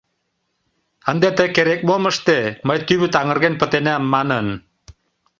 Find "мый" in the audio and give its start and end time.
2.67-2.79